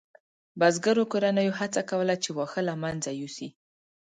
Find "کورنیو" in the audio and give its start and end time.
1.11-1.57